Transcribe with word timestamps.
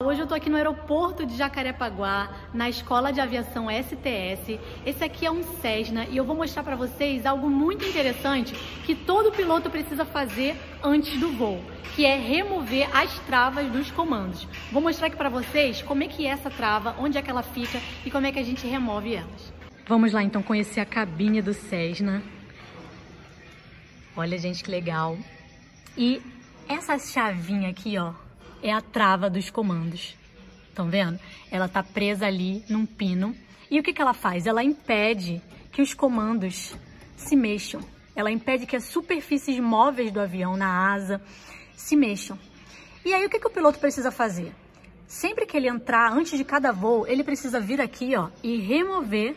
Hoje 0.00 0.20
eu 0.20 0.26
estou 0.26 0.36
aqui 0.36 0.48
no 0.48 0.56
aeroporto 0.56 1.26
de 1.26 1.36
Jacarepaguá, 1.36 2.30
na 2.54 2.68
Escola 2.68 3.12
de 3.12 3.20
Aviação 3.20 3.66
STS. 3.68 4.60
Esse 4.86 5.02
aqui 5.02 5.26
é 5.26 5.30
um 5.30 5.42
Cessna 5.42 6.04
e 6.04 6.16
eu 6.16 6.24
vou 6.24 6.36
mostrar 6.36 6.62
para 6.62 6.76
vocês 6.76 7.26
algo 7.26 7.50
muito 7.50 7.84
interessante 7.84 8.54
que 8.86 8.94
todo 8.94 9.32
piloto 9.32 9.68
precisa 9.68 10.04
fazer 10.04 10.56
antes 10.84 11.18
do 11.18 11.32
voo, 11.32 11.60
que 11.96 12.06
é 12.06 12.16
remover 12.16 12.88
as 12.96 13.12
travas 13.26 13.72
dos 13.72 13.90
comandos. 13.90 14.46
Vou 14.70 14.80
mostrar 14.80 15.08
aqui 15.08 15.16
para 15.16 15.28
vocês 15.28 15.82
como 15.82 16.04
é 16.04 16.06
que 16.06 16.28
é 16.28 16.30
essa 16.30 16.48
trava, 16.48 16.94
onde 17.00 17.18
é 17.18 17.22
que 17.22 17.28
ela 17.28 17.42
fica 17.42 17.80
e 18.06 18.10
como 18.12 18.24
é 18.24 18.30
que 18.30 18.38
a 18.38 18.44
gente 18.44 18.68
remove 18.68 19.16
elas. 19.16 19.52
Vamos 19.84 20.12
lá 20.12 20.22
então 20.22 20.44
conhecer 20.44 20.78
a 20.78 20.86
cabine 20.86 21.42
do 21.42 21.52
Cessna. 21.52 22.22
Olha 24.16 24.38
gente 24.38 24.62
que 24.62 24.70
legal. 24.70 25.18
E 25.96 26.22
essa 26.68 26.96
chavinha 27.00 27.70
aqui, 27.70 27.98
ó, 27.98 28.12
é 28.62 28.72
a 28.72 28.80
trava 28.80 29.28
dos 29.28 29.50
comandos. 29.50 30.16
Estão 30.68 30.88
vendo? 30.88 31.18
Ela 31.50 31.66
está 31.66 31.82
presa 31.82 32.26
ali 32.26 32.64
num 32.68 32.86
pino. 32.86 33.34
E 33.70 33.78
o 33.78 33.82
que, 33.82 33.92
que 33.92 34.00
ela 34.00 34.14
faz? 34.14 34.46
Ela 34.46 34.62
impede 34.62 35.42
que 35.72 35.82
os 35.82 35.92
comandos 35.92 36.74
se 37.16 37.36
mexam. 37.36 37.80
Ela 38.14 38.30
impede 38.30 38.66
que 38.66 38.76
as 38.76 38.84
superfícies 38.84 39.58
móveis 39.60 40.10
do 40.10 40.20
avião 40.20 40.56
na 40.56 40.92
asa 40.92 41.20
se 41.76 41.96
mexam. 41.96 42.38
E 43.04 43.14
aí 43.14 43.24
o 43.24 43.30
que, 43.30 43.38
que 43.38 43.46
o 43.46 43.50
piloto 43.50 43.78
precisa 43.78 44.10
fazer? 44.10 44.52
Sempre 45.06 45.46
que 45.46 45.56
ele 45.56 45.68
entrar, 45.68 46.12
antes 46.12 46.36
de 46.36 46.44
cada 46.44 46.70
voo, 46.70 47.06
ele 47.06 47.24
precisa 47.24 47.58
vir 47.58 47.80
aqui 47.80 48.14
ó, 48.16 48.28
e 48.42 48.56
remover 48.56 49.34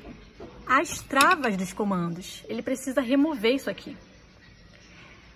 as 0.68 1.02
travas 1.02 1.56
dos 1.56 1.74
comandos. 1.74 2.44
Ele 2.48 2.62
precisa 2.62 3.02
remover 3.02 3.56
isso 3.56 3.70
aqui. 3.70 3.96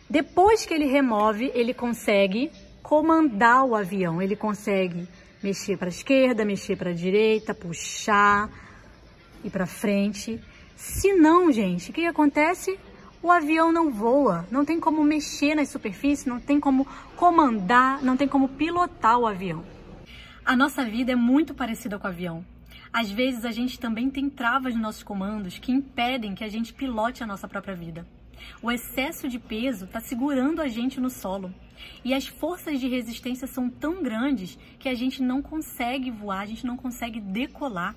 Depois 0.10 0.66
que 0.66 0.74
ele 0.74 0.86
remove, 0.86 1.52
ele 1.54 1.74
consegue 1.74 2.52
comandar 2.86 3.66
o 3.66 3.76
avião. 3.76 4.22
Ele 4.22 4.36
consegue 4.36 5.08
mexer 5.42 5.76
para 5.76 5.88
a 5.88 5.90
esquerda, 5.90 6.46
mexer 6.46 6.76
para 6.76 6.92
a 6.92 6.94
direita, 6.94 7.52
puxar 7.52 8.48
e 9.44 9.50
para 9.50 9.66
frente. 9.66 10.40
Se 10.76 11.14
não, 11.14 11.52
gente, 11.52 11.90
o 11.90 11.94
que 11.94 12.06
acontece? 12.06 12.80
O 13.24 13.32
avião 13.32 13.72
não 13.72 13.92
voa, 13.92 14.46
não 14.52 14.64
tem 14.64 14.80
como 14.80 15.04
mexer 15.04 15.56
nas 15.56 15.70
superfícies, 15.70 16.28
não 16.28 16.40
tem 16.40 16.60
como 16.60 16.86
comandar, 17.16 18.04
não 18.04 18.16
tem 18.16 18.28
como 18.28 18.50
pilotar 18.50 19.18
o 19.18 19.26
avião. 19.26 19.64
A 20.46 20.56
nossa 20.56 20.86
vida 20.86 21.12
é 21.12 21.16
muito 21.16 21.56
parecida 21.56 21.98
com 21.98 22.06
o 22.06 22.12
avião. 22.12 22.46
Às 22.94 23.10
vezes 23.10 23.46
a 23.46 23.52
gente 23.52 23.80
também 23.80 24.12
tem 24.12 24.30
travas 24.30 24.76
nos 24.76 24.84
nossos 24.84 25.02
comandos 25.02 25.58
que 25.58 25.72
impedem 25.72 26.36
que 26.36 26.44
a 26.44 26.50
gente 26.50 26.72
pilote 26.72 27.24
a 27.24 27.28
nossa 27.28 27.48
própria 27.48 27.76
vida. 27.76 28.06
O 28.62 28.72
excesso 28.72 29.28
de 29.28 29.40
peso 29.40 29.86
está 29.86 30.00
segurando 30.00 30.62
a 30.62 30.68
gente 30.68 31.00
no 31.00 31.10
solo. 31.10 31.54
E 32.04 32.14
as 32.14 32.28
forças 32.28 32.80
de 32.80 32.88
resistência 32.88 33.48
são 33.48 33.70
tão 33.70 34.02
grandes 34.02 34.58
que 34.80 34.90
a 34.90 34.94
gente 34.94 35.22
não 35.22 35.42
consegue 35.42 36.12
voar, 36.12 36.42
a 36.42 36.46
gente 36.46 36.66
não 36.66 36.78
consegue 36.78 37.20
decolar. 37.20 37.96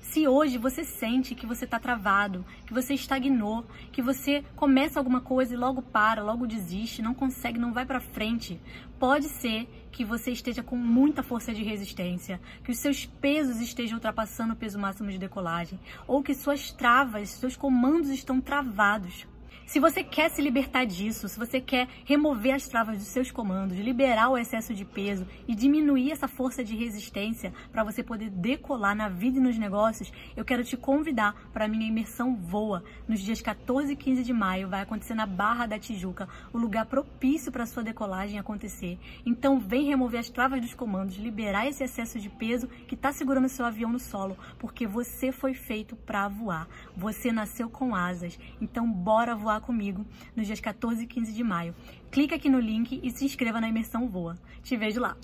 Se 0.00 0.26
hoje 0.26 0.58
você 0.58 0.84
sente 0.84 1.34
que 1.34 1.46
você 1.46 1.64
está 1.64 1.78
travado, 1.78 2.44
que 2.66 2.72
você 2.72 2.94
estagnou, 2.94 3.64
que 3.92 4.02
você 4.02 4.44
começa 4.56 4.98
alguma 4.98 5.20
coisa 5.20 5.54
e 5.54 5.56
logo 5.56 5.82
para, 5.82 6.22
logo 6.22 6.46
desiste, 6.46 7.02
não 7.02 7.14
consegue, 7.14 7.58
não 7.58 7.72
vai 7.72 7.86
para 7.86 8.00
frente, 8.00 8.60
pode 8.98 9.26
ser 9.28 9.68
que 9.90 10.04
você 10.04 10.30
esteja 10.30 10.62
com 10.62 10.76
muita 10.76 11.22
força 11.22 11.52
de 11.52 11.62
resistência, 11.62 12.40
que 12.64 12.70
os 12.70 12.78
seus 12.78 13.06
pesos 13.06 13.60
estejam 13.60 13.96
ultrapassando 13.96 14.52
o 14.52 14.56
peso 14.56 14.78
máximo 14.78 15.10
de 15.10 15.18
decolagem, 15.18 15.78
ou 16.06 16.22
que 16.22 16.34
suas 16.34 16.70
travas, 16.70 17.30
seus 17.30 17.56
comandos 17.56 18.10
estão 18.10 18.40
travados. 18.40 19.26
Se 19.70 19.78
você 19.78 20.02
quer 20.02 20.28
se 20.30 20.42
libertar 20.42 20.84
disso, 20.84 21.28
se 21.28 21.38
você 21.38 21.60
quer 21.60 21.86
remover 22.04 22.56
as 22.56 22.66
travas 22.66 22.98
dos 22.98 23.06
seus 23.06 23.30
comandos, 23.30 23.78
liberar 23.78 24.28
o 24.28 24.36
excesso 24.36 24.74
de 24.74 24.84
peso 24.84 25.24
e 25.46 25.54
diminuir 25.54 26.10
essa 26.10 26.26
força 26.26 26.64
de 26.64 26.74
resistência 26.74 27.52
para 27.70 27.84
você 27.84 28.02
poder 28.02 28.30
decolar 28.30 28.96
na 28.96 29.08
vida 29.08 29.38
e 29.38 29.40
nos 29.40 29.56
negócios, 29.56 30.12
eu 30.36 30.44
quero 30.44 30.64
te 30.64 30.76
convidar 30.76 31.36
para 31.52 31.66
a 31.66 31.68
minha 31.68 31.86
imersão 31.86 32.34
Voa. 32.34 32.82
Nos 33.06 33.20
dias 33.20 33.40
14 33.40 33.92
e 33.92 33.96
15 33.96 34.24
de 34.24 34.32
maio 34.32 34.68
vai 34.68 34.80
acontecer 34.80 35.14
na 35.14 35.24
Barra 35.24 35.66
da 35.66 35.78
Tijuca, 35.78 36.28
o 36.52 36.58
lugar 36.58 36.86
propício 36.86 37.52
para 37.52 37.64
sua 37.64 37.84
decolagem 37.84 38.40
acontecer. 38.40 38.98
Então 39.24 39.60
vem 39.60 39.84
remover 39.84 40.18
as 40.18 40.28
travas 40.28 40.60
dos 40.60 40.74
comandos, 40.74 41.14
liberar 41.14 41.68
esse 41.68 41.84
excesso 41.84 42.18
de 42.18 42.28
peso 42.28 42.66
que 42.88 42.96
está 42.96 43.12
segurando 43.12 43.48
seu 43.48 43.64
avião 43.64 43.92
no 43.92 44.00
solo, 44.00 44.36
porque 44.58 44.84
você 44.84 45.30
foi 45.30 45.54
feito 45.54 45.94
para 45.94 46.26
voar. 46.26 46.66
Você 46.96 47.30
nasceu 47.30 47.70
com 47.70 47.94
asas. 47.94 48.36
Então 48.60 48.90
bora 48.90 49.36
voar 49.36 49.59
comigo 49.60 50.04
nos 50.34 50.46
dias 50.46 50.60
14 50.60 51.02
e 51.02 51.06
15 51.06 51.32
de 51.32 51.44
maio. 51.44 51.74
Clica 52.10 52.34
aqui 52.34 52.48
no 52.48 52.58
link 52.58 53.00
e 53.02 53.10
se 53.10 53.24
inscreva 53.24 53.60
na 53.60 53.68
imersão 53.68 54.08
Voa. 54.08 54.36
Te 54.62 54.76
vejo 54.76 55.00
lá! 55.00 55.16